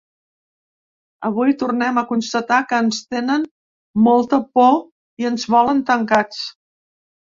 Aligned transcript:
Avui 1.29 1.53
tornem 1.63 1.99
a 2.03 2.05
constatar 2.13 2.59
que 2.73 2.81
ens 2.87 3.03
tenen 3.13 3.47
molta 4.11 4.43
por 4.59 4.75
i 4.81 5.33
ens 5.35 5.51
volen 5.59 5.89
tancats. 5.95 6.47